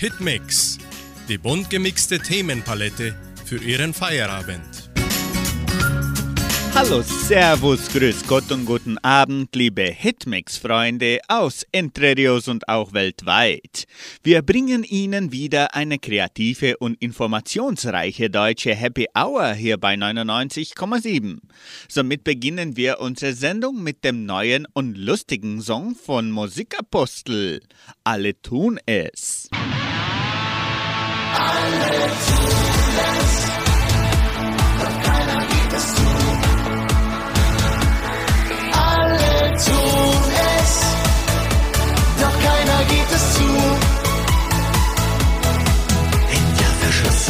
[0.00, 0.78] Hitmix,
[1.28, 3.14] die bunt gemixte Themenpalette
[3.44, 4.90] für Ihren Feierabend.
[6.74, 13.84] Hallo, Servus, Grüß Gott und guten Abend, liebe Hitmix-Freunde aus Entre Rios und auch weltweit.
[14.22, 21.40] Wir bringen Ihnen wieder eine kreative und informationsreiche deutsche Happy Hour hier bei 99,7.
[21.88, 27.60] Somit beginnen wir unsere Sendung mit dem neuen und lustigen Song von Musikapostel.
[28.02, 29.50] Alle tun es.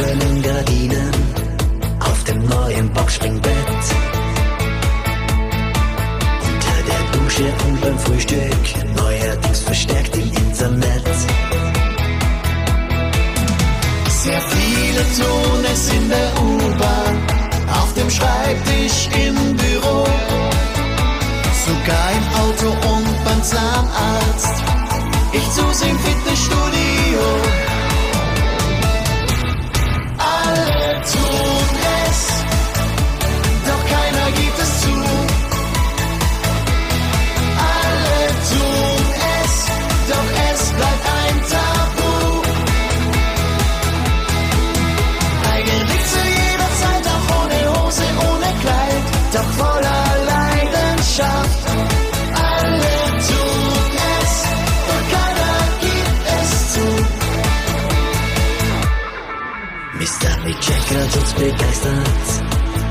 [0.01, 1.11] Verschlossenen Gardinen,
[2.01, 3.55] auf dem neuen Boxspringbett.
[6.41, 11.05] Unter der Dusche und beim Frühstück, neuerdings verstärkt im Internet.
[14.23, 17.27] Sehr viele tun es in der U-Bahn,
[17.73, 20.05] auf dem Schreibtisch im Büro
[21.65, 24.63] sogar im Auto und beim Zahnarzt.
[25.33, 27.70] Ich zu im Fitnessstudio.
[60.71, 62.29] Checker uns begeistert,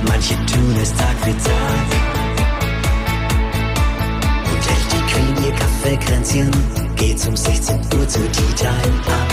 [0.06, 1.88] manche tun es Tag für Tag.
[4.52, 6.52] Und hält die Queen ihr Kaffeekränzchen,
[6.98, 9.30] geht's um 16 Uhr zu Tea Time ab.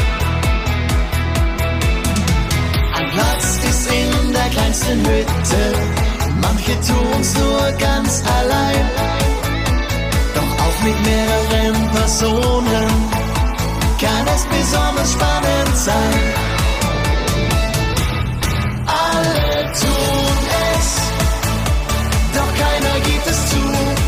[2.94, 5.62] Ein Platz ist in der kleinsten Hütte,
[6.40, 8.90] manche tun's nur ganz allein.
[10.34, 12.88] Doch auch mit mehreren Personen
[14.00, 16.55] kann es besonders spannend sein.
[22.36, 24.05] Doch keiner gibt es zu.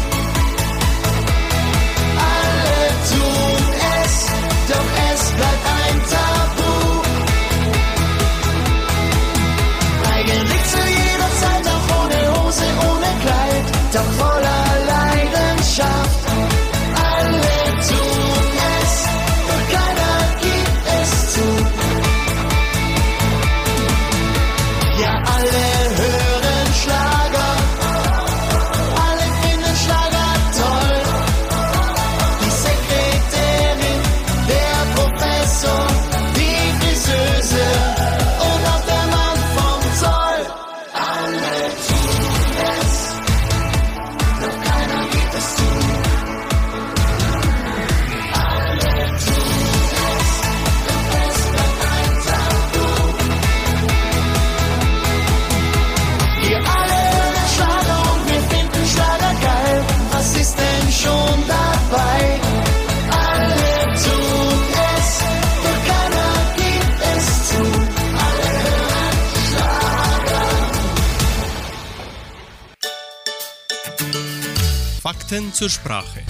[75.38, 76.20] Fakten zur Sprache.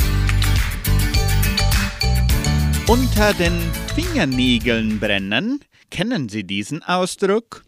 [2.87, 3.59] Unter den
[3.95, 5.61] Fingernägeln brennen.
[5.91, 7.65] Kennen Sie diesen Ausdruck?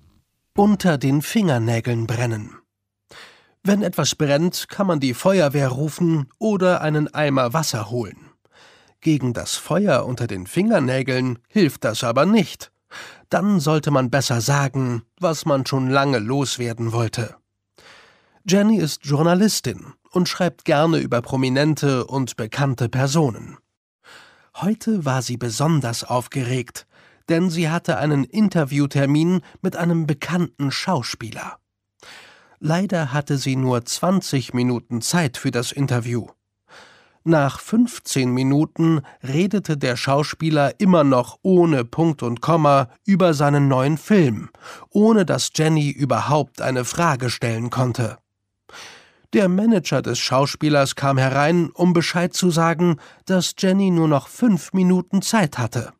[0.54, 2.56] Unter den Fingernägeln brennen.
[3.62, 8.18] Wenn etwas brennt, kann man die Feuerwehr rufen oder einen Eimer Wasser holen.
[9.00, 12.70] Gegen das Feuer unter den Fingernägeln hilft das aber nicht.
[13.30, 17.36] Dann sollte man besser sagen, was man schon lange loswerden wollte.
[18.46, 23.59] Jenny ist Journalistin und schreibt gerne über prominente und bekannte Personen.
[24.56, 26.87] Heute war sie besonders aufgeregt,
[27.29, 31.58] denn sie hatte einen Interviewtermin mit einem bekannten Schauspieler.
[32.58, 36.26] Leider hatte sie nur 20 Minuten Zeit für das Interview.
[37.23, 43.99] Nach 15 Minuten redete der Schauspieler immer noch ohne Punkt und Komma über seinen neuen
[43.99, 44.49] Film,
[44.88, 48.19] ohne dass Jenny überhaupt eine Frage stellen konnte.
[49.32, 52.97] Der Manager des Schauspielers kam herein, um Bescheid zu sagen,
[53.27, 55.93] dass Jenny nur noch fünf Minuten Zeit hatte.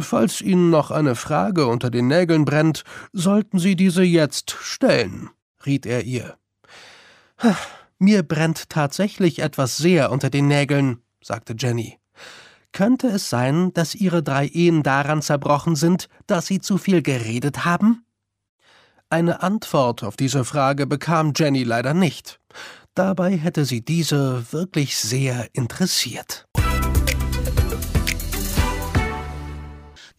[0.00, 2.84] Falls Ihnen noch eine Frage unter den Nägeln brennt,
[3.14, 5.30] sollten Sie diese jetzt stellen,
[5.64, 6.36] riet er ihr.
[7.98, 11.98] Mir brennt tatsächlich etwas sehr unter den Nägeln, sagte Jenny.
[12.72, 17.64] Könnte es sein, dass ihre drei Ehen daran zerbrochen sind, dass sie zu viel geredet
[17.64, 18.04] haben?
[19.12, 22.38] Eine Antwort auf diese Frage bekam Jenny leider nicht.
[22.94, 26.46] Dabei hätte sie diese wirklich sehr interessiert.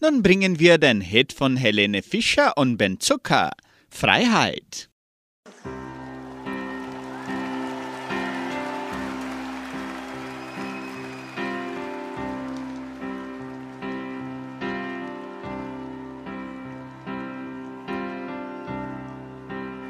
[0.02, 3.52] Nun bringen wir den Hit von Helene Fischer und Ben Zucker,
[3.90, 4.91] Freiheit.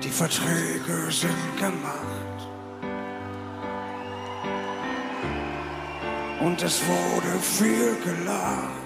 [0.03, 2.39] Die Verträge sind gemacht.
[6.39, 8.81] Und es wurde viel gelacht.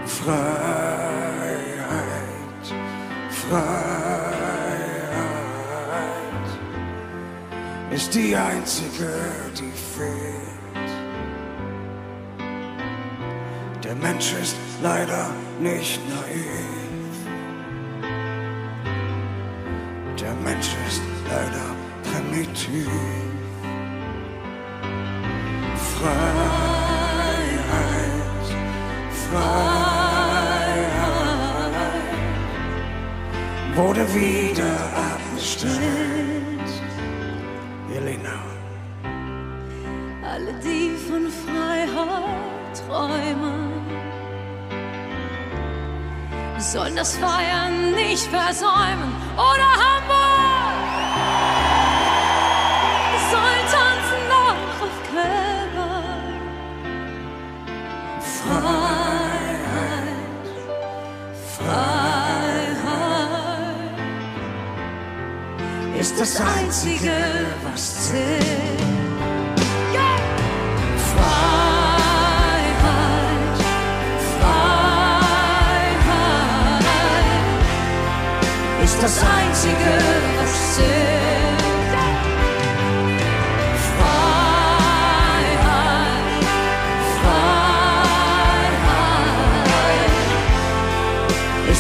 [0.06, 0.53] Freiheit,
[8.14, 9.10] die einzige,
[9.58, 10.92] die fehlt.
[13.82, 15.30] Der Mensch ist leider
[15.60, 17.14] nicht naiv.
[20.20, 21.74] Der Mensch ist leider
[22.04, 22.88] primitiv.
[25.96, 26.54] Freiheit,
[29.28, 30.54] Freiheit
[33.74, 34.43] wurde wieder
[46.74, 49.14] sollen das Feiern nicht versäumen.
[49.36, 50.74] Oder Hamburg
[53.30, 56.02] soll tanzen noch auf Gräber.
[58.40, 59.66] Freiheit,
[61.56, 62.34] Freiheit
[66.00, 67.14] ist das Einzige,
[67.62, 68.83] was zählt.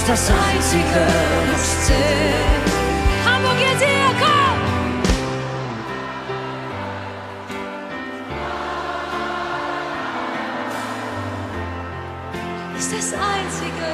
[0.04, 1.06] Ist das Einzige,
[1.52, 2.66] was zählt.
[3.24, 4.58] Hamburg jetzt hier, komm!
[12.76, 13.88] Ist das Einzige.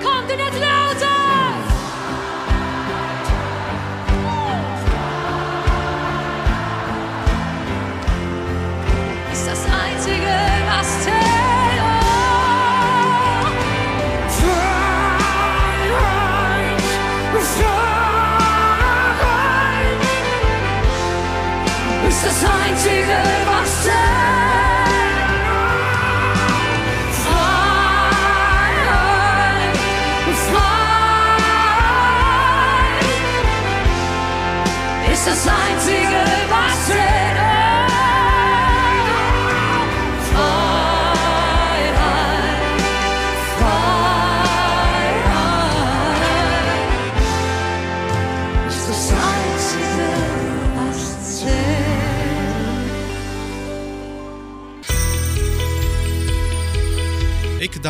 [0.00, 0.81] Kommt denn jetzt lauter!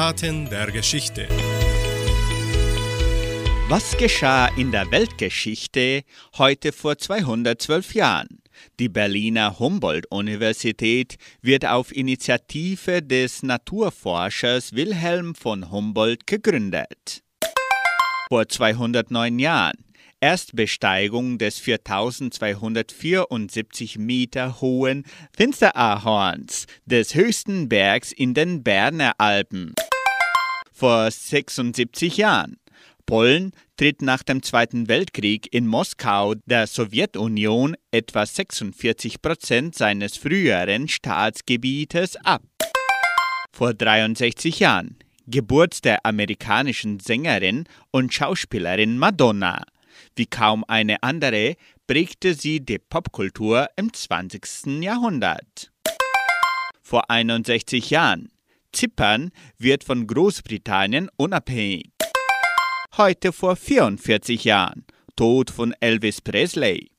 [0.03, 1.29] Eckdaten der Geschichte.
[3.69, 6.03] Was geschah in der Weltgeschichte
[6.39, 8.43] heute vor 212 Jahren?
[8.81, 17.23] Die Berliner Humboldt-Universität wird auf Initiative des Naturforschers Wilhelm von Humboldt gegründet.
[18.29, 19.85] Vor 209 Jahren
[20.21, 25.05] Erstbesteigung des 4274 Meter hohen
[25.37, 29.73] Finsterahorns, des höchsten Bergs in den Berner Alpen
[30.83, 32.57] vor 76 Jahren.
[33.07, 40.89] Polen tritt nach dem Zweiten Weltkrieg in Moskau der Sowjetunion etwa 46 Prozent seines früheren
[40.89, 42.43] Staatsgebietes ab.
[43.53, 44.99] Vor 63 Jahren,
[45.29, 47.63] Geburt der amerikanischen Sängerin
[47.93, 49.63] und Schauspielerin Madonna.
[50.17, 51.55] Wie kaum eine andere
[51.87, 54.83] prägte sie die Popkultur im 20.
[54.83, 55.71] Jahrhundert.
[56.83, 58.32] Vor 61 Jahren,
[58.73, 61.91] Zypern wird von Großbritannien unabhängig.
[62.97, 64.85] Heute vor 44 Jahren
[65.17, 66.91] Tod von Elvis Presley.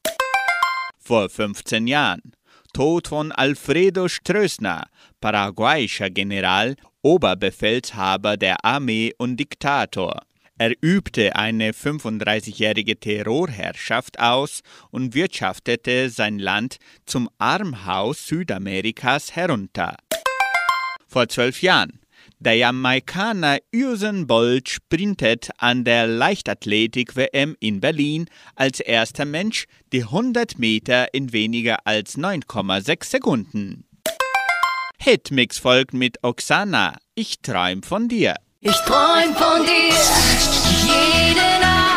[0.99, 2.33] Vor 15 Jahren
[2.73, 4.87] Tod von Alfredo Strößner,
[5.21, 10.21] paraguayischer General, Oberbefehlshaber der Armee und Diktator.
[10.57, 19.97] Er übte eine 35-jährige Terrorherrschaft aus und wirtschaftete sein Land zum Armhaus Südamerikas herunter
[21.13, 21.99] vor zwölf Jahren.
[22.39, 30.59] Der Jamaikaner Usain Bolt sprintet an der Leichtathletik-WM in Berlin als erster Mensch die 100
[30.59, 33.85] Meter in weniger als 9,6 Sekunden.
[34.99, 36.97] Hitmix folgt mit Oksana.
[37.15, 38.35] Ich träum von dir.
[38.59, 39.93] Ich träum von dir.
[40.85, 41.92] Jeden Abend.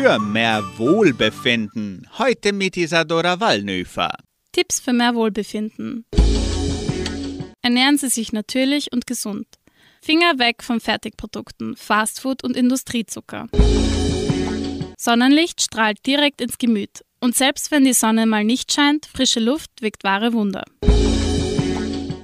[0.00, 2.08] Für mehr Wohlbefinden.
[2.18, 4.12] Heute mit Isadora Wallnöfer.
[4.52, 6.04] Tipps für mehr Wohlbefinden.
[7.62, 9.48] Ernähren Sie sich natürlich und gesund.
[10.00, 13.48] Finger weg von Fertigprodukten, Fastfood und Industriezucker.
[14.96, 19.72] Sonnenlicht strahlt direkt ins Gemüt und selbst wenn die Sonne mal nicht scheint, frische Luft
[19.80, 20.62] wirkt wahre Wunder.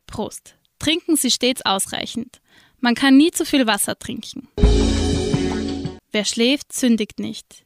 [0.06, 0.54] Prost.
[0.78, 2.40] Trinken Sie stets ausreichend.
[2.78, 4.46] Man kann nie zu viel Wasser trinken.
[6.12, 7.63] Wer schläft, sündigt nicht.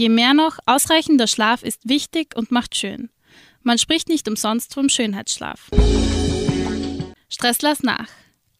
[0.00, 3.10] Je mehr noch, ausreichender Schlaf ist wichtig und macht schön.
[3.62, 5.68] Man spricht nicht umsonst vom Schönheitsschlaf.
[7.28, 8.08] Stress lass nach.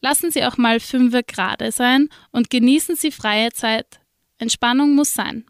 [0.03, 4.01] Lassen Sie auch mal fünfe gerade sein und genießen Sie freie Zeit.
[4.37, 5.47] Entspannung muss sein.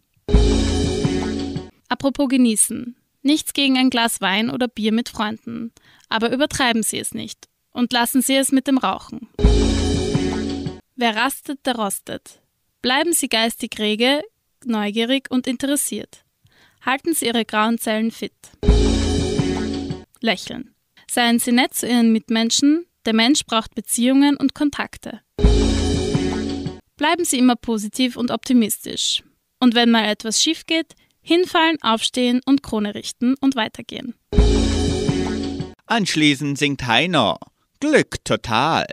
[1.88, 2.94] Apropos genießen.
[3.22, 5.72] Nichts gegen ein Glas Wein oder Bier mit Freunden.
[6.08, 7.48] Aber übertreiben Sie es nicht.
[7.72, 9.28] Und lassen Sie es mit dem Rauchen.
[10.94, 12.40] Wer rastet, der rostet.
[12.80, 14.22] Bleiben Sie geistig rege,
[14.66, 16.24] neugierig und interessiert.
[16.84, 18.32] Halten Sie Ihre grauen Zellen fit.
[20.20, 20.74] Lächeln.
[21.10, 25.20] Seien Sie nett zu Ihren Mitmenschen, der Mensch braucht Beziehungen und Kontakte.
[26.96, 29.22] Bleiben Sie immer positiv und optimistisch.
[29.58, 34.14] Und wenn mal etwas schief geht, hinfallen, aufstehen und Krone richten und weitergehen.
[35.86, 37.38] Anschließend singt Heiner.
[37.80, 38.86] Glück total.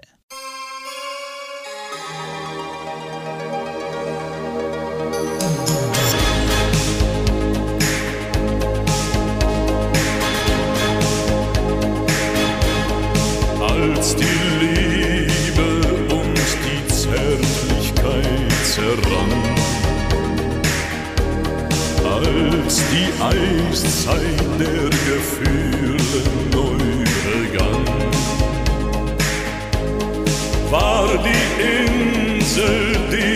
[18.87, 19.33] Zerrann,
[22.05, 26.21] als die Eiszeit der Gefühle
[26.53, 26.85] neu
[27.25, 27.85] begann,
[30.71, 31.45] war die
[32.37, 32.77] Insel,
[33.11, 33.26] die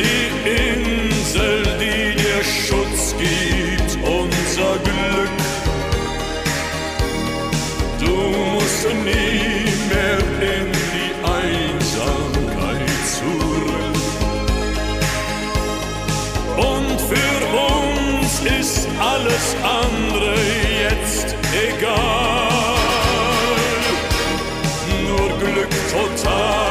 [0.00, 5.36] die Insel, die dir Schutz gibt, unser Glück.
[8.00, 8.14] Du
[8.54, 10.18] musst nie mehr
[10.54, 13.98] in die Einsamkeit zurück.
[16.56, 17.38] Und für
[17.74, 20.34] uns ist alles andere
[20.88, 22.48] jetzt egal.
[25.06, 26.69] Nur Glück total.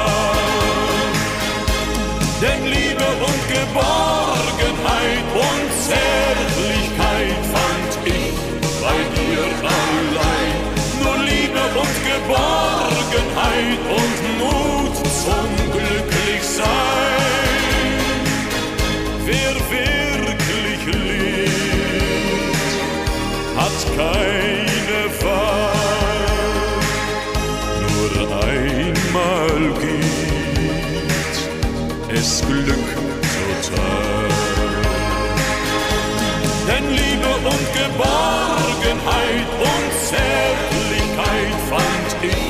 [38.00, 42.48] Geborgenheit und Zärtlichkeit fand ich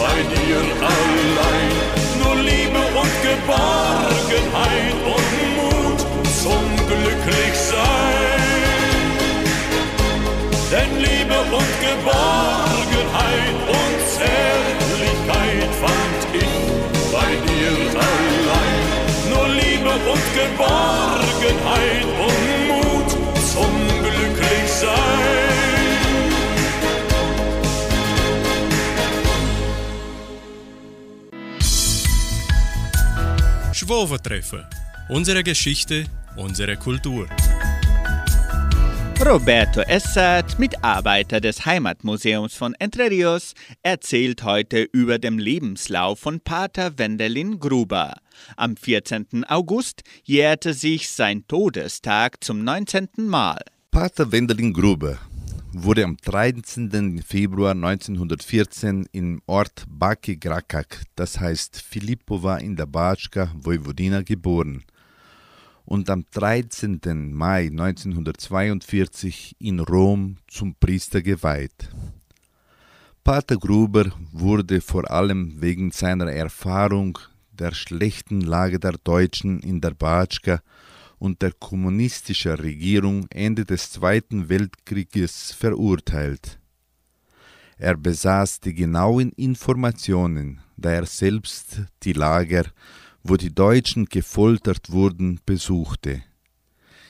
[0.00, 0.60] bei dir
[0.96, 1.76] allein.
[2.22, 6.00] Nur Liebe und Geborgenheit und Mut
[6.42, 8.40] zum Glücklichsein.
[10.72, 16.56] Denn Liebe und Geborgenheit und Zärtlichkeit fand ich
[17.12, 18.84] bei dir allein.
[19.28, 22.55] Nur Liebe und Geborgenheit und Mut
[24.76, 25.36] sein.
[33.72, 34.68] Schwovertreffer.
[35.08, 36.04] Unsere Geschichte,
[36.36, 37.28] unsere Kultur.
[39.24, 46.98] Roberto Essert, Mitarbeiter des Heimatmuseums von Entre Rios, erzählt heute über den Lebenslauf von Pater
[46.98, 48.14] Wendelin Gruber.
[48.56, 49.44] Am 14.
[49.48, 53.08] August jährte sich sein Todestag zum 19.
[53.16, 53.60] Mal.
[53.96, 55.16] Pater Wendelin Gruber
[55.72, 57.22] wurde am 13.
[57.26, 64.84] Februar 1914 im Ort Baki Grakak, das heißt Filipova in der Batschka, Vojvodina, geboren
[65.86, 67.00] und am 13.
[67.32, 71.88] Mai 1942 in Rom zum Priester geweiht.
[73.24, 77.18] Pater Gruber wurde vor allem wegen seiner Erfahrung
[77.50, 80.60] der schlechten Lage der Deutschen in der Batschka
[81.18, 86.58] und der kommunistischen Regierung Ende des Zweiten Weltkrieges verurteilt.
[87.78, 92.64] Er besaß die genauen Informationen, da er selbst die Lager
[93.28, 96.22] wo die Deutschen gefoltert wurden, besuchte.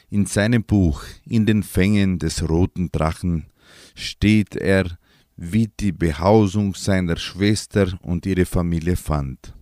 [0.08, 3.46] In seinem Buch In den Fängen des roten Drachen
[3.94, 4.98] steht er,
[5.36, 9.52] wie die Behausung seiner Schwester und ihre Familie fand.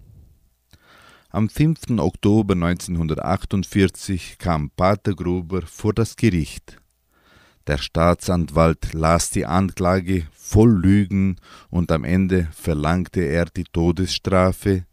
[1.35, 1.99] Am 5.
[1.99, 6.81] Oktober 1948 kam Pater Gruber vor das Gericht.
[7.67, 14.85] Der Staatsanwalt las die Anklage voll Lügen und am Ende verlangte er die Todesstrafe,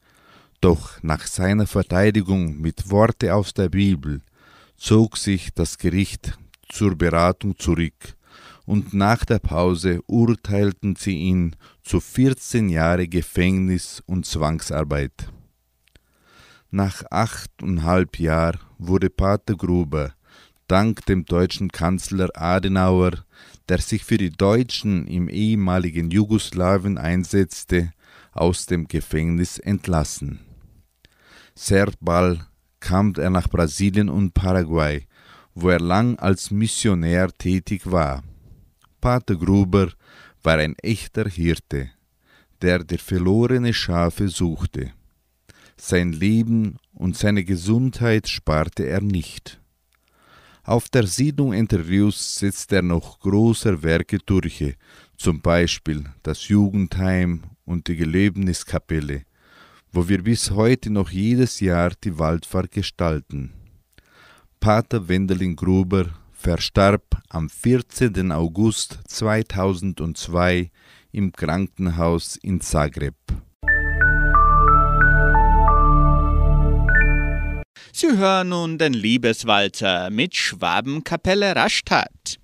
[0.61, 4.21] doch nach seiner Verteidigung mit Worte aus der Bibel
[4.77, 8.15] zog sich das Gericht zur Beratung zurück
[8.65, 15.31] und nach der Pause urteilten sie ihn zu 14 Jahre Gefängnis und Zwangsarbeit.
[16.73, 20.13] Nach achteinhalb Jahren wurde Pater Gruber
[20.71, 23.25] dank dem deutschen Kanzler Adenauer,
[23.67, 27.91] der sich für die Deutschen im ehemaligen Jugoslawien einsetzte,
[28.31, 30.39] aus dem Gefängnis entlassen.
[31.55, 32.39] Sehr bald
[32.79, 35.05] kam er nach Brasilien und Paraguay,
[35.53, 38.23] wo er lang als Missionär tätig war.
[39.01, 39.89] Pater Gruber
[40.41, 41.89] war ein echter Hirte,
[42.61, 44.93] der die verlorene Schafe suchte.
[45.83, 49.59] Sein Leben und seine Gesundheit sparte er nicht.
[50.63, 54.75] Auf der Siedlung Interviews setzt er noch große Werke durch,
[55.17, 59.23] zum Beispiel das Jugendheim und die Gelöbniskapelle,
[59.91, 63.51] wo wir bis heute noch jedes Jahr die Waldfahrt gestalten.
[64.59, 68.31] Pater Wendelin Gruber verstarb am 14.
[68.31, 70.69] August 2002
[71.11, 73.15] im Krankenhaus in Zagreb.
[77.93, 82.39] Sie hören nun den Liebeswalzer mit Schwabenkapelle Rastatt.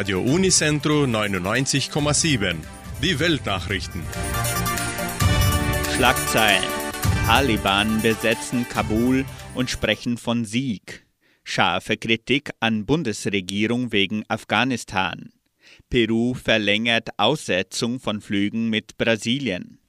[0.00, 2.56] Radio Unicentro 99,7.
[3.02, 4.02] Die Weltnachrichten.
[5.94, 6.64] Schlagzeilen.
[7.26, 11.06] Taliban besetzen Kabul und sprechen von Sieg.
[11.44, 15.34] Scharfe Kritik an Bundesregierung wegen Afghanistan.
[15.90, 19.80] Peru verlängert Aussetzung von Flügen mit Brasilien.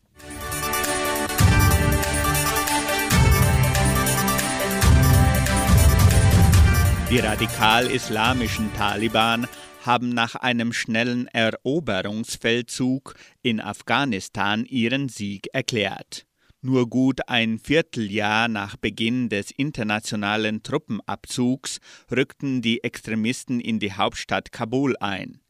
[7.10, 9.48] Die radikal-islamischen Taliban
[9.86, 16.26] haben nach einem schnellen Eroberungsfeldzug in Afghanistan ihren Sieg erklärt.
[16.64, 21.80] Nur gut ein Vierteljahr nach Beginn des internationalen Truppenabzugs
[22.12, 25.42] rückten die Extremisten in die Hauptstadt Kabul ein.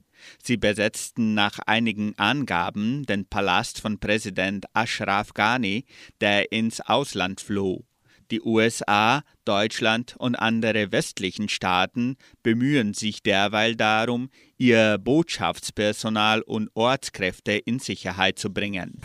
[0.42, 5.86] Sie besetzten nach einigen Angaben den Palast von Präsident Ashraf Ghani,
[6.22, 7.84] der ins Ausland floh.
[8.32, 17.52] Die USA, Deutschland und andere westlichen Staaten bemühen sich derweil darum, ihr Botschaftspersonal und Ortskräfte
[17.52, 19.02] in Sicherheit zu bringen.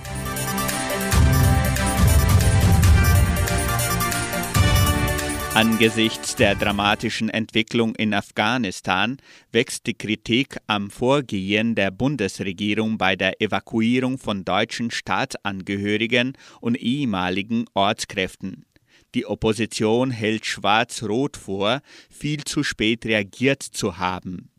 [5.54, 9.16] Angesichts der dramatischen Entwicklung in Afghanistan
[9.50, 17.64] wächst die Kritik am Vorgehen der Bundesregierung bei der Evakuierung von deutschen Staatsangehörigen und ehemaligen
[17.74, 18.66] Ortskräften.
[19.16, 24.50] Die Opposition hält Schwarz-Rot vor, viel zu spät reagiert zu haben.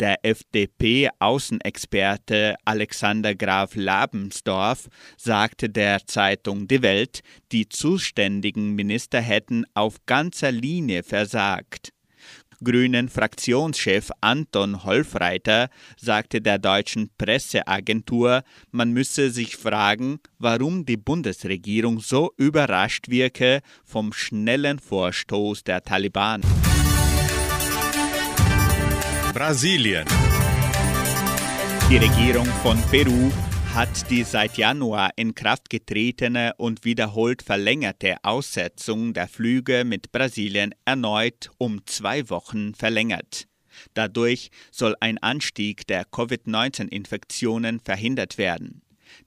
[0.00, 7.22] Der FDP-Außenexperte Alexander Graf Labensdorf sagte der Zeitung Die Welt,
[7.52, 11.91] die zuständigen Minister hätten auf ganzer Linie versagt.
[12.62, 22.00] Grünen Fraktionschef Anton Holfreiter sagte der deutschen Presseagentur, man müsse sich fragen, warum die Bundesregierung
[22.00, 26.42] so überrascht wirke vom schnellen Vorstoß der Taliban.
[29.34, 30.06] Brasilien.
[31.90, 33.30] Die Regierung von Peru
[33.74, 40.74] hat die seit Januar in Kraft getretene und wiederholt verlängerte Aussetzung der Flüge mit Brasilien
[40.84, 43.46] erneut um zwei Wochen verlängert.
[43.94, 48.82] Dadurch soll ein Anstieg der Covid-19-Infektionen verhindert werden.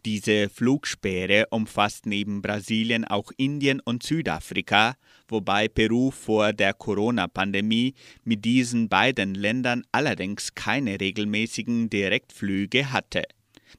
[0.06, 4.96] Diese Flugsperre umfasst neben Brasilien auch Indien und Südafrika,
[5.28, 13.24] wobei Peru vor der Corona-Pandemie mit diesen beiden Ländern allerdings keine regelmäßigen Direktflüge hatte.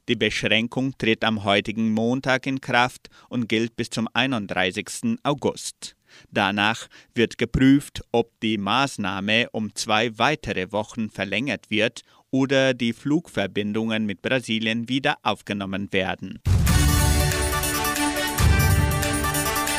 [0.09, 5.19] Die Beschränkung tritt am heutigen Montag in Kraft und gilt bis zum 31.
[5.25, 5.97] August.
[6.31, 14.07] Danach wird geprüft, ob die Maßnahme um zwei weitere Wochen verlängert wird oder die Flugverbindungen
[14.07, 16.40] mit Brasilien wieder aufgenommen werden.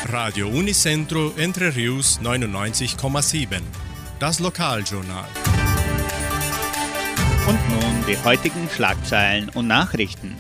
[0.09, 3.61] Radio Unicentro Entre Rius 99,7.
[4.19, 5.27] Das Lokaljournal.
[7.47, 10.35] Und nun die heutigen Schlagzeilen und Nachrichten.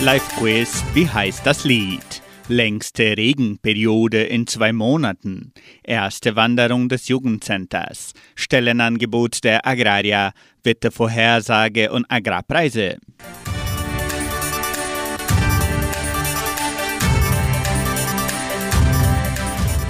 [0.00, 2.22] Live-Quiz, wie heißt das Lied?
[2.48, 5.52] Längste Regenperiode in zwei Monaten.
[5.82, 8.12] Erste Wanderung des Jugendcenters.
[8.34, 10.32] Stellenangebot der Agraria.
[10.62, 12.98] Wettervorhersage und Agrarpreise.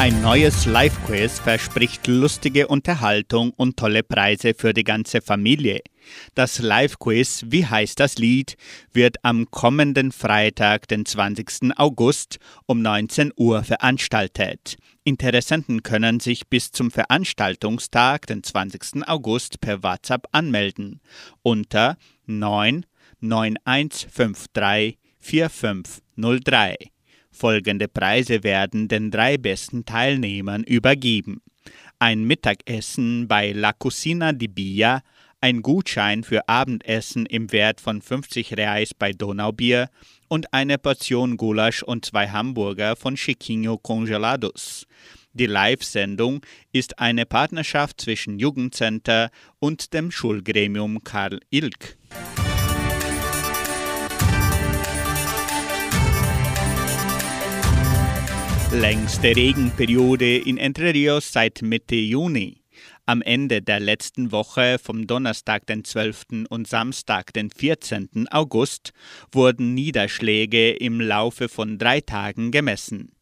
[0.04, 5.80] Ein neues Live-Quiz verspricht lustige Unterhaltung und tolle Preise für die ganze Familie.
[6.34, 8.58] Das Live-Quiz Wie heißt das Lied
[8.92, 11.78] wird am kommenden Freitag, den 20.
[11.78, 12.36] August
[12.66, 14.76] um 19 Uhr veranstaltet.
[15.04, 19.08] Interessenten können sich bis zum Veranstaltungstag, den 20.
[19.08, 21.00] August, per WhatsApp anmelden
[21.40, 22.84] unter 9
[23.20, 26.93] 9153 4503.
[27.34, 31.42] Folgende Preise werden den drei besten Teilnehmern übergeben.
[31.98, 35.02] Ein Mittagessen bei La Cucina di Bia,
[35.40, 39.90] ein Gutschein für Abendessen im Wert von 50 Reais bei Donaubier
[40.28, 44.86] und eine Portion Gulasch und zwei Hamburger von Chiquinho Congelados.
[45.32, 46.40] Die Live-Sendung
[46.72, 51.98] ist eine Partnerschaft zwischen Jugendcenter und dem Schulgremium Karl Ilk.
[58.80, 62.60] Längste Regenperiode in Entre Rios seit Mitte Juni.
[63.06, 66.46] Am Ende der letzten Woche vom Donnerstag, den 12.
[66.48, 68.26] und Samstag, den 14.
[68.32, 68.92] August,
[69.30, 73.12] wurden Niederschläge im Laufe von drei Tagen gemessen.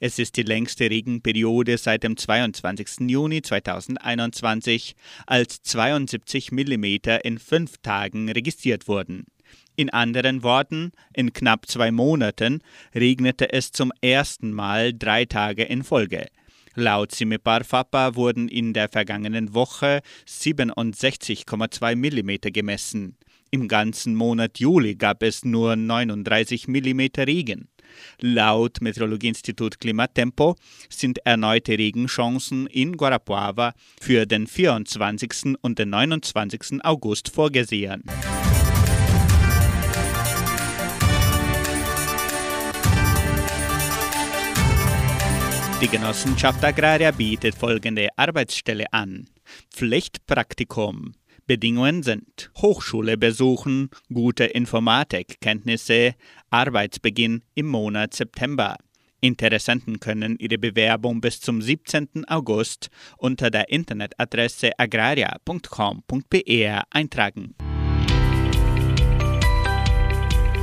[0.00, 3.10] Es ist die längste Regenperiode seit dem 22.
[3.10, 4.96] Juni 2021,
[5.26, 6.84] als 72 mm
[7.22, 9.26] in fünf Tagen registriert wurden.
[9.76, 12.62] In anderen Worten, in knapp zwei Monaten
[12.94, 16.26] regnete es zum ersten Mal drei Tage in Folge.
[16.74, 23.16] Laut Simepar Fapa wurden in der vergangenen Woche 67,2 mm gemessen.
[23.50, 27.68] Im ganzen Monat Juli gab es nur 39 mm Regen.
[28.20, 30.56] Laut Meteorologieinstitut Klimatempo
[30.88, 35.56] sind erneute Regenchancen in Guarapuava für den 24.
[35.60, 36.82] und den 29.
[36.82, 38.04] August vorgesehen.
[45.82, 49.26] Die Genossenschaft Agraria bietet folgende Arbeitsstelle an.
[49.74, 51.14] Pflichtpraktikum.
[51.48, 56.14] Bedingungen sind Hochschule besuchen, gute Informatikkenntnisse,
[56.50, 58.76] Arbeitsbeginn im Monat September.
[59.20, 62.28] Interessenten können ihre Bewerbung bis zum 17.
[62.28, 67.56] August unter der Internetadresse agraria.com.br eintragen.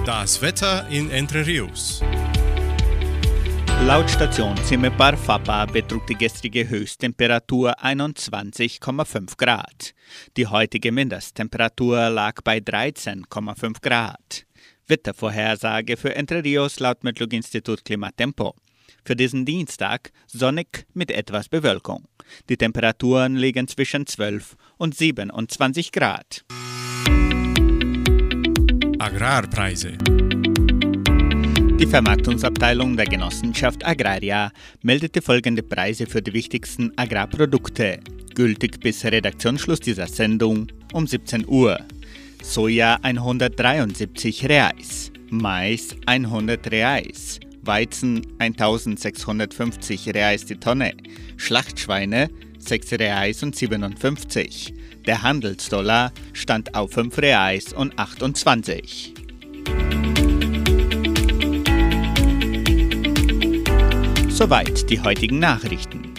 [0.06, 2.02] Das Wetter in Entre Rios.
[3.86, 9.94] Laut Station Simepar Fapa betrug die gestrige Höchsttemperatur 21,5 Grad.
[10.36, 14.46] Die heutige Mindesttemperatur lag bei 13,5 Grad.
[14.88, 18.54] Wettervorhersage für Entre Rios laut Metlog-Institut Klimatempo.
[19.06, 22.06] Für diesen Dienstag sonnig mit etwas Bewölkung.
[22.50, 26.44] Die Temperaturen liegen zwischen 12 und 27 Grad.
[29.00, 29.98] Agrarpreise.
[31.80, 38.02] Die Vermarktungsabteilung der Genossenschaft Agraria meldete folgende Preise für die wichtigsten Agrarprodukte,
[38.36, 41.80] gültig bis Redaktionsschluss dieser Sendung um 17 Uhr.
[42.44, 50.96] Soja 173 Reais, Mais 100 Reais, Weizen 1650 Reais die Tonne,
[51.38, 54.74] Schlachtschweine 6 Reais und 57.
[55.08, 59.14] Der Handelsdollar stand auf 5 Reais und 28.
[64.40, 66.14] Soweit die heutigen Nachrichten.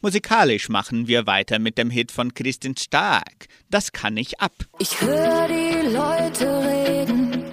[0.00, 3.48] Musikalisch machen wir weiter mit dem Hit von Christian Stark.
[3.70, 4.52] Das kann ich ab.
[4.78, 7.44] Ich höre die Leute reden,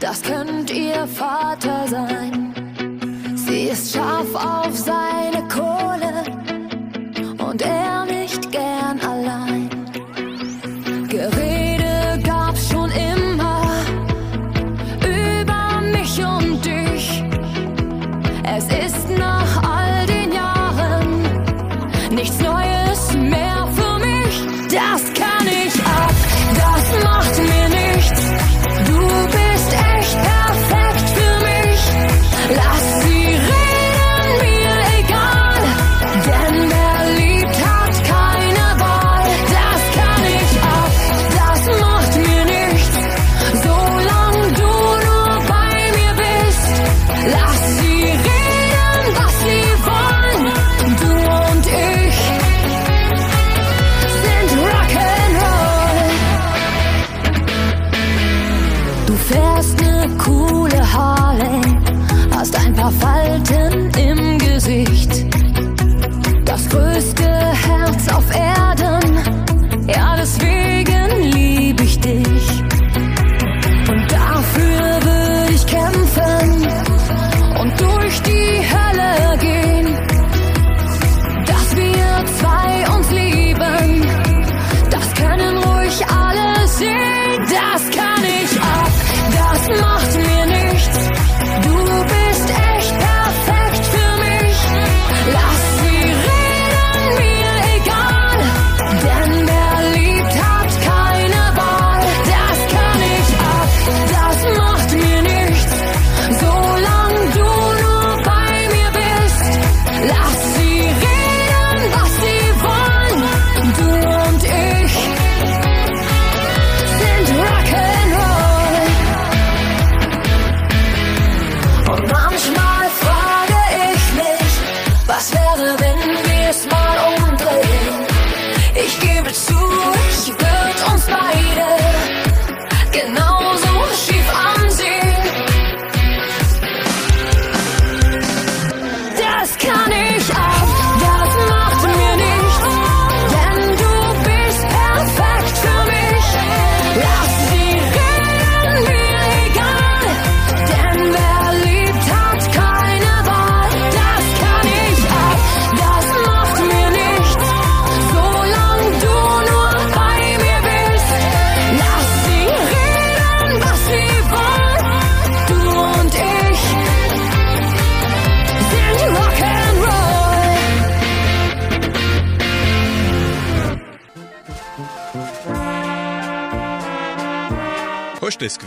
[0.00, 3.34] das könnt ihr Vater sein.
[3.34, 5.33] Sie ist scharf auf seine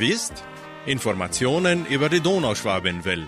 [0.08, 0.44] gewusst?
[0.86, 3.28] Informationen über die Donauschwabenwelle.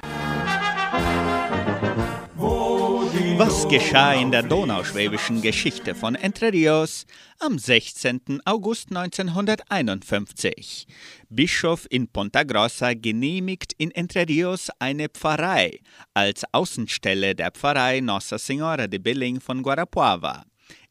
[3.37, 7.05] Was geschah in der donauschwäbischen Geschichte von Entre Rios
[7.39, 8.41] am 16.
[8.45, 10.87] August 1951?
[11.29, 15.79] Bischof in Ponta Grossa genehmigt in Entre Rios eine Pfarrei
[16.13, 20.48] als Außenstelle der Pfarrei Nossa Senhora de Billing von Guarapuava.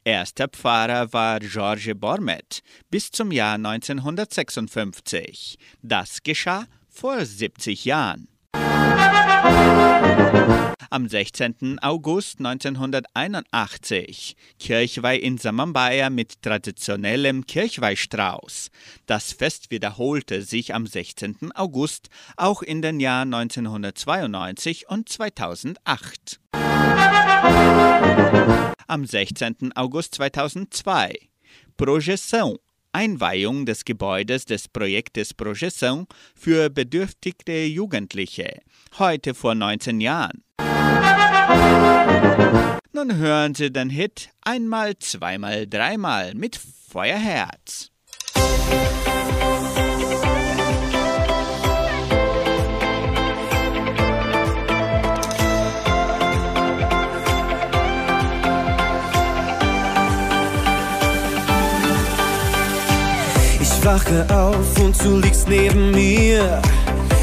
[0.08, 5.58] Erster Pfarrer war George Bormet bis zum Jahr 1956.
[5.82, 8.26] Das geschah vor 70 Jahren.
[10.88, 11.78] Am 16.
[11.82, 18.70] August 1981 Kirchweih in Samambaya mit traditionellem Kirchweihstrauß.
[19.04, 21.52] Das Fest wiederholte sich am 16.
[21.54, 26.40] August auch in den Jahren 1992 und 2008.
[28.90, 29.72] Am 16.
[29.74, 31.28] August 2002
[31.76, 32.58] Projeção
[32.90, 38.62] Einweihung des Gebäudes des Projektes Projeção für bedürftige Jugendliche,
[38.98, 40.42] heute vor 19 Jahren.
[42.94, 47.90] Nun hören Sie den Hit einmal, zweimal, dreimal mit Feuerherz.
[63.78, 66.60] Ich wache auf und du liegst neben mir.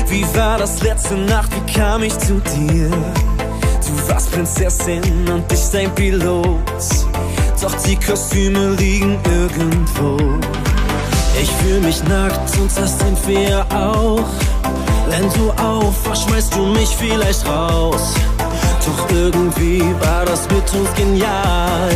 [0.08, 1.50] Wie war das letzte Nacht?
[1.54, 2.90] Wie kam ich zu dir?
[2.90, 6.62] Du warst Prinzessin und ich dein Pilot.
[7.62, 10.18] Doch die Kostüme liegen irgendwo.
[11.42, 14.24] Ich fühl mich nackt und das sind wir auch.
[15.10, 18.14] Wenn du aufwachst, schmeißt du mich vielleicht raus.
[18.86, 21.90] Doch irgendwie war das mit uns genial.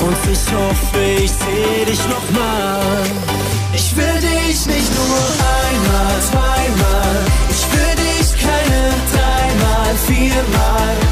[0.00, 3.53] Und ich hoffe, ich seh dich nochmal.
[3.74, 5.18] Ich will dich nicht nur
[5.66, 7.26] einmal, zweimal.
[7.50, 11.03] Ich will dich keine dreimal, viermal.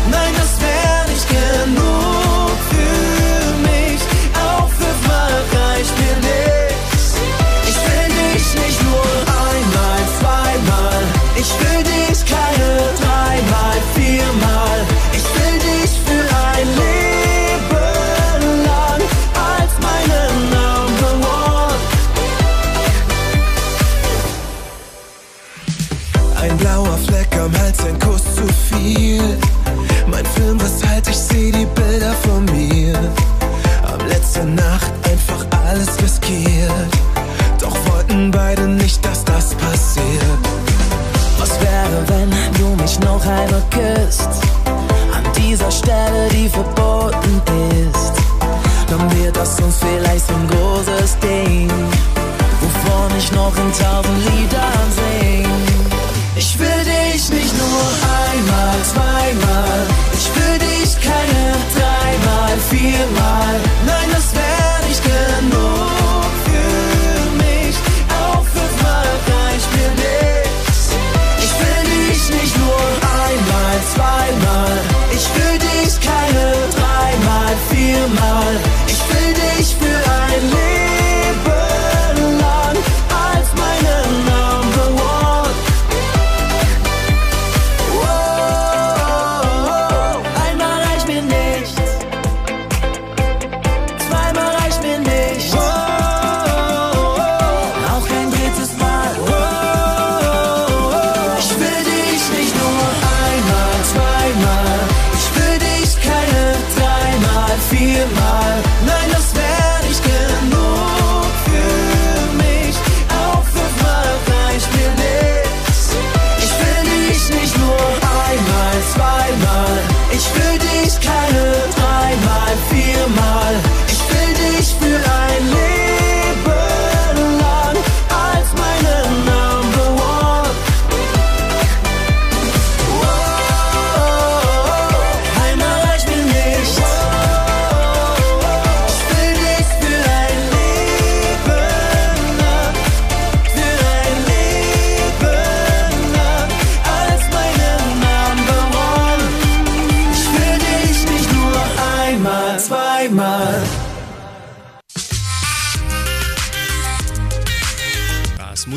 [53.73, 54.42] Ich noch in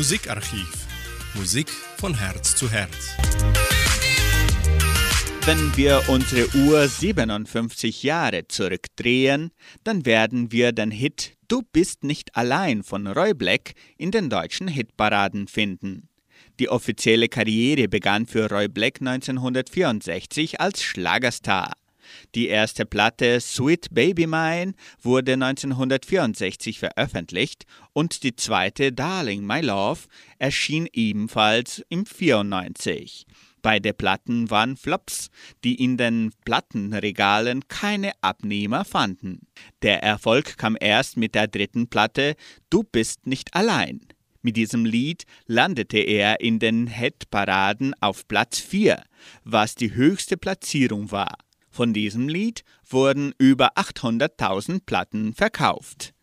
[0.06, 0.86] Musikarchiv.
[1.34, 3.16] Musik von Herz zu Herz.
[5.44, 9.50] Wenn wir unsere Uhr 57 Jahre zurückdrehen,
[9.82, 14.68] dann werden wir den Hit Du bist nicht allein von Roy Black in den deutschen
[14.68, 16.08] Hitparaden finden.
[16.60, 21.72] Die offizielle Karriere begann für Roy Black 1964 als Schlagerstar.
[22.36, 27.64] Die erste Platte Sweet Baby Mine wurde 1964 veröffentlicht
[27.94, 30.00] und die zweite Darling My Love
[30.38, 33.24] erschien ebenfalls im 94.
[33.62, 35.30] Beide Platten waren Flops,
[35.64, 39.46] die in den Plattenregalen keine Abnehmer fanden.
[39.80, 42.36] Der Erfolg kam erst mit der dritten Platte
[42.68, 44.00] Du bist nicht allein.
[44.42, 49.02] Mit diesem Lied landete er in den Hitparaden auf Platz 4,
[49.42, 51.38] was die höchste Platzierung war.
[51.76, 56.14] Von diesem Lied wurden über 800.000 Platten verkauft.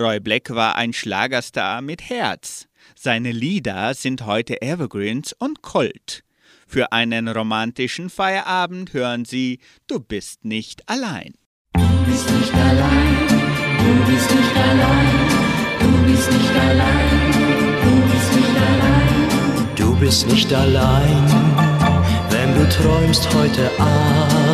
[0.00, 2.66] Roy Black war ein Schlagerstar mit Herz.
[2.98, 6.24] Seine Lieder sind heute Evergreens und Kult.
[6.66, 11.34] Für einen romantischen Feierabend hören Sie Du bist nicht allein.
[11.74, 15.28] Du bist nicht allein, du bist nicht allein,
[15.78, 17.32] du bist nicht allein,
[17.82, 19.76] du bist nicht allein.
[19.76, 21.26] Du bist nicht allein,
[22.30, 24.51] wenn du träumst heute Abend.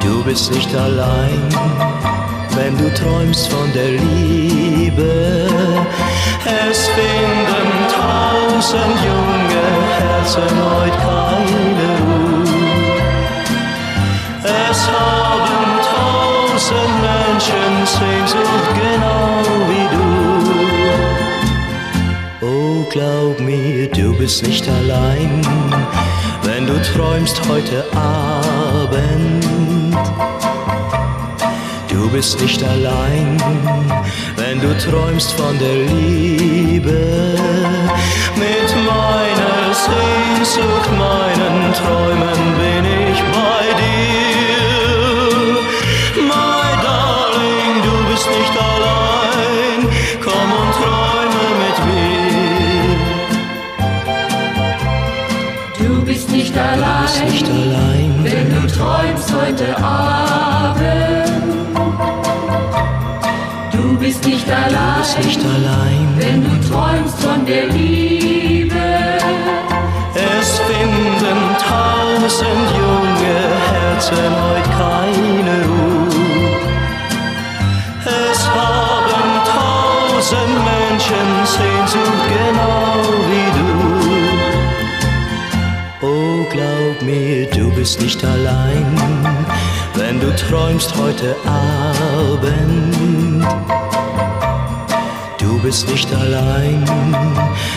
[0.00, 1.48] Du bist nicht allein,
[2.56, 5.46] wenn du träumst von der Liebe.
[6.44, 9.66] Es finden tausend junge
[9.98, 12.44] Herzen heute keine Ruhe.
[14.42, 19.28] Es haben tausend Menschen Sehnsucht genau
[19.70, 20.08] wie du.
[22.46, 25.42] Oh, glaub mir, du bist nicht allein,
[26.68, 29.44] du träumst heute Abend.
[31.88, 33.42] Du bist nicht allein,
[34.36, 36.98] wenn du träumst von der Liebe.
[38.36, 42.97] Mit meiner Sehnsucht, meinen Träumen bin ich
[56.68, 61.28] nicht Du allein, bist nicht allein, wenn du träumst heute Abend.
[63.72, 66.08] Du bist nicht du allein, bist nicht allein.
[66.16, 68.74] wenn du träumst von der Liebe.
[70.14, 73.38] Es finden tausend junge
[73.70, 76.08] Herzen heute keine Ruhe.
[78.04, 83.17] Es haben tausend Menschen Sehnsucht genau
[86.98, 88.86] glaub mir, du bist nicht allein,
[89.94, 92.94] wenn du träumst heute Abend.
[95.38, 96.84] Du bist nicht allein,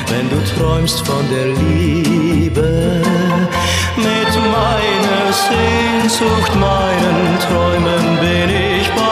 [0.08, 3.02] wenn du träumst von der Liebe.
[3.98, 9.11] Mit meiner Sehnsucht, meinen Träumen bin ich bei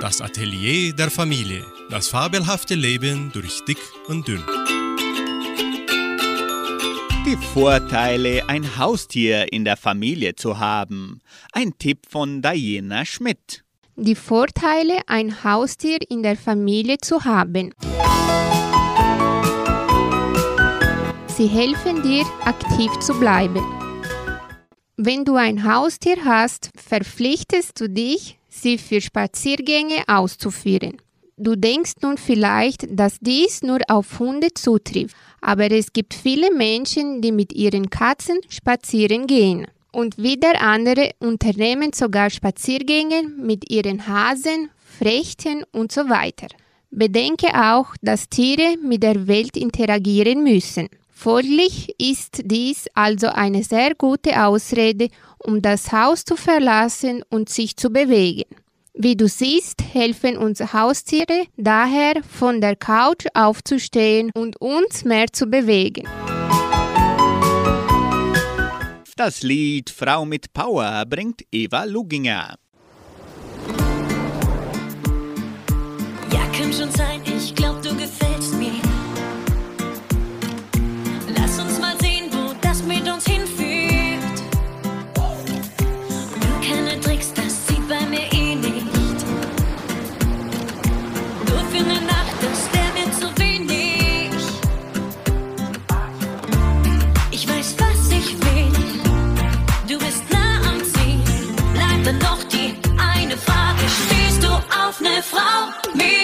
[0.00, 1.64] Das Atelier der Familie.
[1.90, 3.78] Das fabelhafte Leben durch dick
[4.08, 4.42] und dünn.
[7.26, 11.20] Die Vorteile, ein Haustier in der Familie zu haben.
[11.52, 13.62] Ein Tipp von Diana Schmidt.
[13.96, 17.72] Die Vorteile, ein Haustier in der Familie zu haben.
[21.40, 23.64] Sie helfen dir, aktiv zu bleiben.
[24.98, 30.98] Wenn du ein Haustier hast, verpflichtest du dich, sie für Spaziergänge auszuführen.
[31.38, 37.22] Du denkst nun vielleicht, dass dies nur auf Hunde zutrifft, aber es gibt viele Menschen,
[37.22, 39.66] die mit ihren Katzen spazieren gehen.
[39.92, 44.68] Und wieder andere unternehmen sogar Spaziergänge mit ihren Hasen,
[44.98, 46.48] Frechten und so weiter.
[46.90, 50.90] Bedenke auch, dass Tiere mit der Welt interagieren müssen.
[51.22, 57.76] Folglich ist dies also eine sehr gute Ausrede, um das Haus zu verlassen und sich
[57.76, 58.48] zu bewegen.
[58.94, 65.44] Wie du siehst, helfen uns Haustiere daher, von der Couch aufzustehen und uns mehr zu
[65.44, 66.08] bewegen.
[69.14, 72.54] Das Lied Frau mit Power bringt Eva Luginger.
[76.32, 77.79] Ja, kann schon sein, ich glaub,
[105.30, 106.19] Frau Mädchen.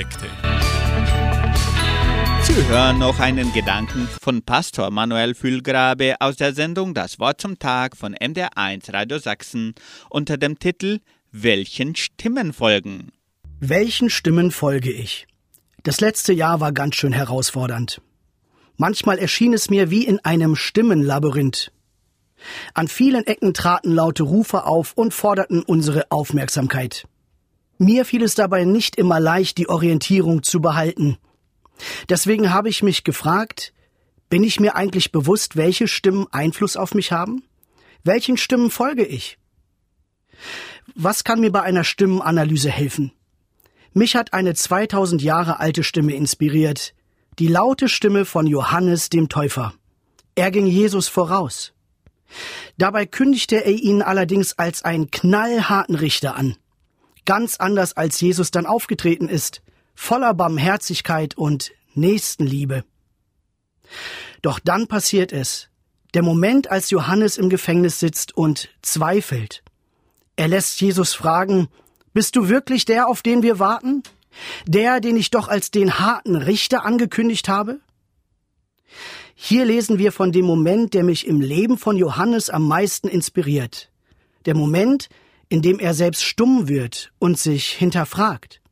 [0.00, 0.26] Lebensaspekte.
[2.42, 7.58] Sie hören noch einen Gedanken von Pastor Manuel Fühlgrabe aus der Sendung Das Wort zum
[7.58, 9.74] Tag von MDR1 Radio Sachsen
[10.08, 13.12] unter dem Titel Welchen Stimmen folgen?
[13.60, 15.26] Welchen Stimmen folge ich?
[15.82, 18.00] Das letzte Jahr war ganz schön herausfordernd.
[18.76, 21.72] Manchmal erschien es mir wie in einem Stimmenlabyrinth.
[22.72, 27.04] An vielen Ecken traten laute Rufe auf und forderten unsere Aufmerksamkeit.
[27.82, 31.16] Mir fiel es dabei nicht immer leicht, die Orientierung zu behalten.
[32.10, 33.72] Deswegen habe ich mich gefragt,
[34.28, 37.42] bin ich mir eigentlich bewusst, welche Stimmen Einfluss auf mich haben?
[38.04, 39.38] Welchen Stimmen folge ich?
[40.94, 43.12] Was kann mir bei einer Stimmenanalyse helfen?
[43.94, 46.92] Mich hat eine 2000 Jahre alte Stimme inspiriert,
[47.38, 49.72] die laute Stimme von Johannes dem Täufer.
[50.34, 51.72] Er ging Jesus voraus.
[52.76, 56.56] Dabei kündigte er ihn allerdings als einen knallharten Richter an.
[57.26, 59.62] Ganz anders als Jesus dann aufgetreten ist,
[59.94, 62.84] voller Barmherzigkeit und Nächstenliebe.
[64.42, 65.68] Doch dann passiert es.
[66.14, 69.62] Der Moment, als Johannes im Gefängnis sitzt und zweifelt.
[70.36, 71.68] Er lässt Jesus fragen,
[72.12, 74.02] bist du wirklich der, auf den wir warten?
[74.66, 77.80] Der, den ich doch als den harten Richter angekündigt habe?
[79.34, 83.90] Hier lesen wir von dem Moment, der mich im Leben von Johannes am meisten inspiriert.
[84.44, 85.08] Der Moment,
[85.50, 88.62] in dem er selbst stumm wird und sich hinterfragt.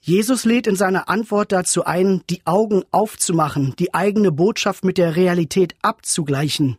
[0.00, 5.16] Jesus lädt in seiner Antwort dazu ein, die Augen aufzumachen, die eigene Botschaft mit der
[5.16, 6.76] Realität abzugleichen.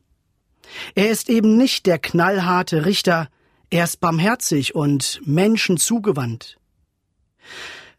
[0.95, 3.29] Er ist eben nicht der knallharte Richter,
[3.69, 6.57] er ist barmherzig und Menschen zugewandt.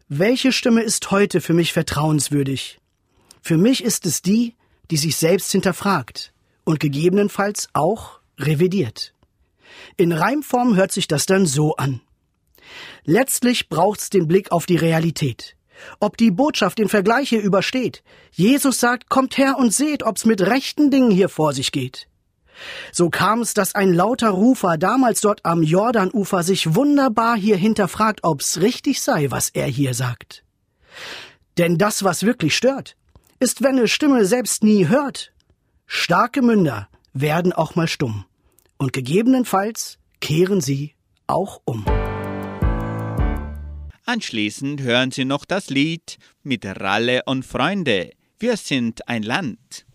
[0.07, 2.79] Welche Stimme ist heute für mich vertrauenswürdig?
[3.41, 4.55] Für mich ist es die,
[4.91, 6.33] die sich selbst hinterfragt
[6.63, 9.12] und gegebenenfalls auch revidiert.
[9.97, 12.01] In Reimform hört sich das dann so an.
[13.03, 15.55] Letztlich braucht's den Blick auf die Realität.
[15.99, 18.03] Ob die Botschaft den Vergleich hier übersteht.
[18.31, 22.07] Jesus sagt, kommt her und seht, ob's mit rechten Dingen hier vor sich geht.
[22.91, 28.21] So kam es, dass ein lauter Rufer damals dort am Jordanufer sich wunderbar hier hinterfragt,
[28.23, 30.43] ob's richtig sei, was er hier sagt.
[31.57, 32.95] Denn das, was wirklich stört,
[33.39, 35.33] ist, wenn eine Stimme selbst nie hört.
[35.85, 38.25] Starke Münder werden auch mal stumm.
[38.77, 40.93] Und gegebenenfalls kehren sie
[41.27, 41.85] auch um.
[44.05, 48.11] Anschließend hören Sie noch das Lied mit Ralle und Freunde.
[48.37, 49.85] Wir sind ein Land.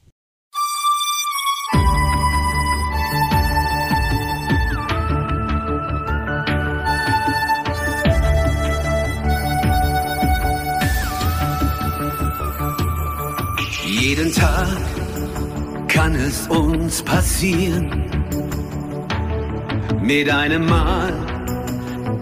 [13.84, 14.68] Jeden Tag
[15.88, 17.90] kann es uns passieren,
[20.00, 21.12] mit einem Mal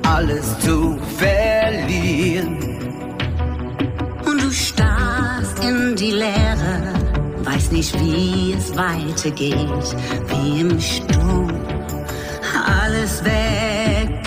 [0.02, 2.56] alles zu verlieren.
[4.24, 6.94] Und du starrst in die Leere,
[7.44, 9.96] weißt nicht, wie es weitergeht,
[10.28, 11.52] wie im Sturm,
[12.84, 14.26] alles weggeweht.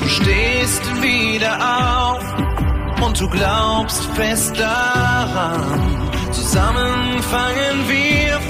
[0.00, 2.24] Du stehst wieder auf
[3.04, 6.10] und du glaubst fest daran.
[6.32, 8.40] Zusammen fangen wir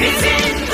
[0.00, 0.60] an.
[0.60, 0.69] Wir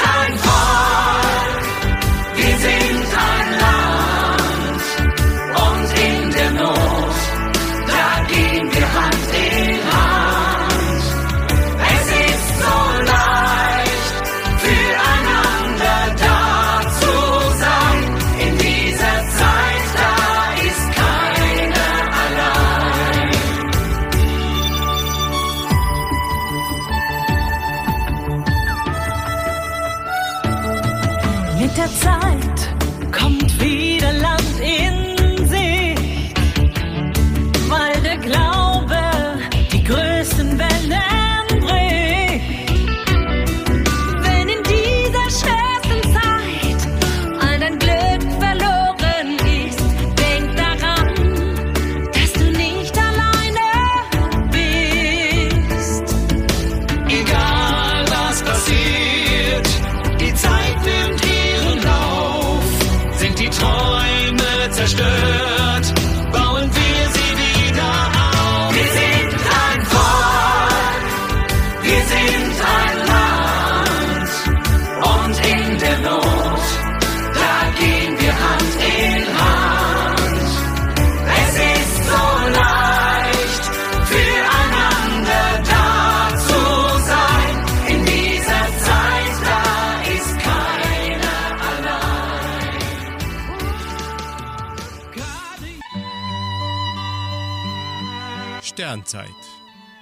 [98.77, 99.31] Sternzeit.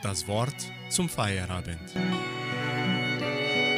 [0.02, 0.56] Das Wort
[0.88, 1.92] zum Feierabend.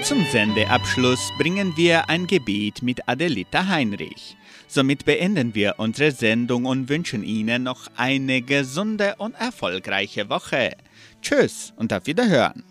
[0.02, 4.38] Zum Sendeabschluss bringen wir ein Gebet mit Adelita Heinrich.
[4.68, 10.74] Somit beenden wir unsere Sendung und wünschen Ihnen noch eine gesunde und erfolgreiche Woche.
[11.20, 12.64] Tschüss und auf Wiederhören.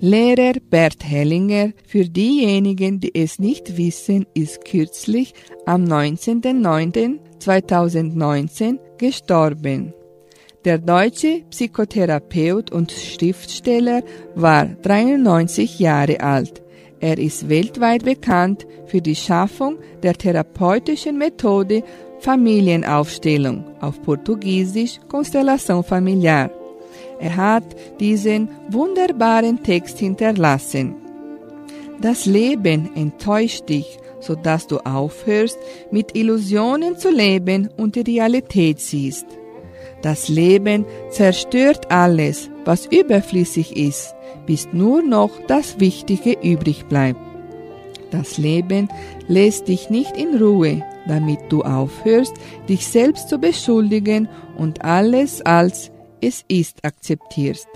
[0.00, 5.34] Lehrer Bert Hellinger, für diejenigen, die es nicht wissen, ist kürzlich
[5.66, 9.92] am 19.09.2019 gestorben.
[10.64, 14.04] Der deutsche Psychotherapeut und Schriftsteller
[14.36, 16.62] war 93 Jahre alt.
[17.00, 21.82] Er ist weltweit bekannt für die Schaffung der therapeutischen Methode
[22.20, 26.52] Familienaufstellung, auf Portugiesisch Constelação Familiar.
[27.20, 27.64] Er hat
[27.98, 30.94] diesen wunderbaren Text hinterlassen.
[32.00, 35.58] Das Leben enttäuscht dich, sodass du aufhörst,
[35.90, 39.26] mit Illusionen zu leben und die Realität siehst.
[40.02, 44.14] Das Leben zerstört alles, was überflüssig ist,
[44.46, 47.20] bis nur noch das Wichtige übrig bleibt.
[48.10, 48.88] Das Leben
[49.26, 52.34] lässt dich nicht in Ruhe, damit du aufhörst,
[52.68, 55.90] dich selbst zu beschuldigen und alles als
[56.20, 57.68] es ist akzeptierst.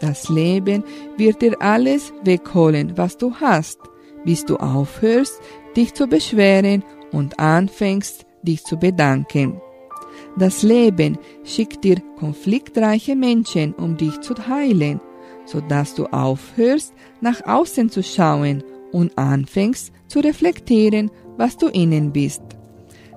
[0.00, 0.82] Das Leben
[1.16, 3.78] wird dir alles wegholen, was du hast,
[4.24, 5.40] bis du aufhörst,
[5.76, 6.82] dich zu beschweren
[7.12, 9.60] und anfängst, dich zu bedanken.
[10.38, 15.00] Das Leben schickt dir konfliktreiche Menschen, um dich zu heilen,
[15.44, 22.42] sodass du aufhörst, nach außen zu schauen und anfängst zu reflektieren, was du innen bist.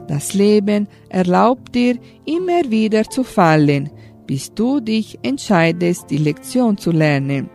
[0.07, 3.89] Das Leben erlaubt dir immer wieder zu fallen,
[4.28, 7.49] bis du dich entscheidest, die Lektion zu lernen.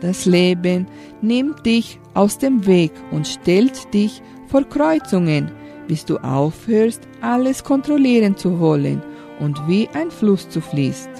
[0.00, 0.86] Das Leben
[1.22, 5.50] nimmt dich aus dem Weg und stellt dich vor Kreuzungen,
[5.88, 9.02] bis du aufhörst, alles kontrollieren zu wollen
[9.40, 11.10] und wie ein Fluss zu fließt.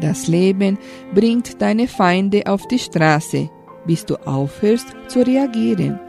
[0.00, 0.78] Das Leben
[1.14, 3.48] bringt deine Feinde auf die Straße,
[3.86, 6.00] bis du aufhörst zu reagieren.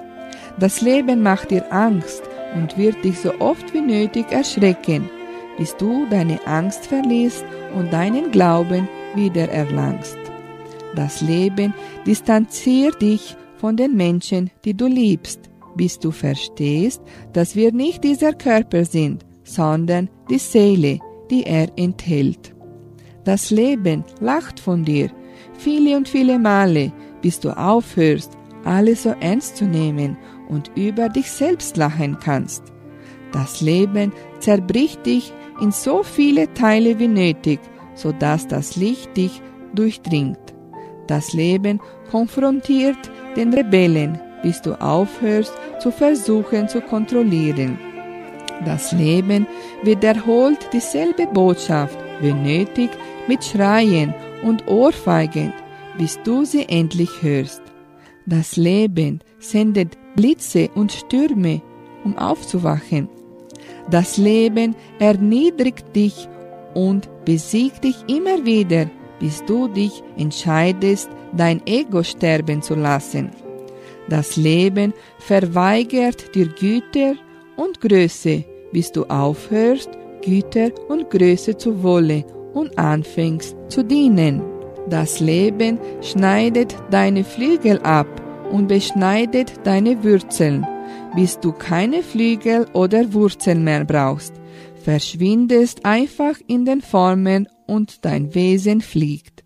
[0.59, 2.23] Das Leben macht dir Angst
[2.55, 5.09] und wird dich so oft wie nötig erschrecken,
[5.57, 7.45] bis du deine Angst verlierst
[7.75, 10.17] und deinen Glauben wieder erlangst.
[10.95, 11.73] Das Leben
[12.05, 17.01] distanziert dich von den Menschen, die du liebst, bis du verstehst,
[17.33, 20.99] dass wir nicht dieser Körper sind, sondern die Seele,
[21.29, 22.53] die er enthält.
[23.23, 25.09] Das Leben lacht von dir
[25.57, 26.91] viele und viele Male,
[27.21, 28.31] bis du aufhörst,
[28.63, 30.17] alles so ernst zu nehmen
[30.49, 32.63] und über dich selbst lachen kannst.
[33.31, 37.59] Das Leben zerbricht dich in so viele Teile wie nötig,
[37.93, 39.41] sodass das Licht dich
[39.73, 40.39] durchdringt.
[41.07, 41.79] Das Leben
[42.09, 42.97] konfrontiert
[43.35, 47.79] den Rebellen, bis du aufhörst zu versuchen zu kontrollieren.
[48.63, 49.47] Das Leben
[49.83, 52.89] wiederholt dieselbe Botschaft, wenn nötig,
[53.27, 55.51] mit Schreien und Ohrfeigen,
[55.97, 57.61] bis du sie endlich hörst.
[58.25, 61.61] Das Leben sendet Blitze und Stürme,
[62.03, 63.09] um aufzuwachen.
[63.89, 66.27] Das Leben erniedrigt dich
[66.73, 73.29] und besiegt dich immer wieder, bis du dich entscheidest, dein Ego sterben zu lassen.
[74.09, 77.15] Das Leben verweigert dir Güter
[77.55, 79.89] und Größe, bis du aufhörst,
[80.23, 82.23] Güter und Größe zu wollen
[82.53, 84.41] und anfängst zu dienen.
[84.89, 88.07] Das Leben schneidet deine Flügel ab
[88.51, 90.65] und beschneidet deine Wurzeln,
[91.15, 94.33] bis du keine Flügel oder Wurzeln mehr brauchst,
[94.83, 99.43] verschwindest einfach in den Formen und dein Wesen fliegt.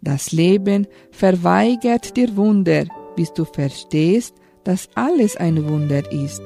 [0.00, 2.84] Das Leben verweigert dir Wunder,
[3.16, 6.40] bis du verstehst, dass alles ein Wunder ist.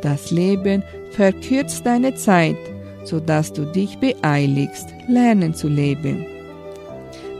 [0.00, 2.58] Das Leben verkürzt deine Zeit,
[3.04, 6.24] sodass du dich beeiligst, lernen zu leben.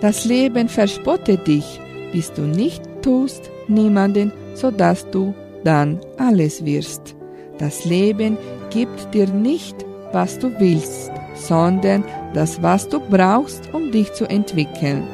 [0.01, 1.81] Das Leben verspottet dich,
[2.13, 5.35] bis du nicht tust, niemanden, sodass du
[5.65, 7.17] dann alles wirst.
[7.59, 8.37] Das Leben
[8.71, 9.77] gibt dir nicht,
[10.13, 12.05] was du willst, sondern
[12.35, 15.05] das, was du brauchst, um dich zu entwickeln.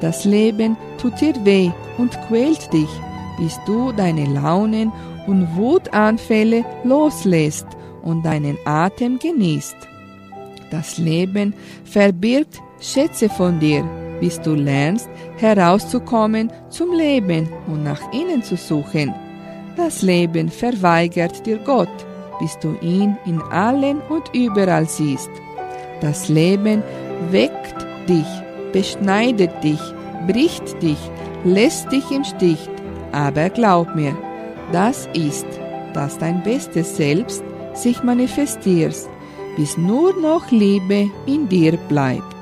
[0.00, 2.88] Das Leben tut dir weh und quält dich,
[3.38, 4.92] bis du deine Launen
[5.26, 7.66] und Wutanfälle loslässt
[8.02, 9.76] und deinen Atem genießt.
[10.70, 13.84] Das Leben verbirgt Schätze von dir,
[14.20, 19.14] bis du lernst, herauszukommen zum Leben und nach innen zu suchen.
[19.76, 21.88] Das Leben verweigert dir Gott,
[22.40, 25.30] bis du ihn in allen und überall siehst.
[26.00, 26.82] Das Leben
[27.30, 28.26] weckt dich,
[28.72, 29.80] beschneidet dich,
[30.26, 30.98] bricht dich,
[31.44, 32.68] lässt dich im Stich,
[33.12, 34.16] aber glaub mir,
[34.72, 35.46] das ist,
[35.94, 37.42] dass dein bestes Selbst
[37.74, 38.96] sich manifestiert,
[39.56, 42.39] bis nur noch Liebe in dir bleibt.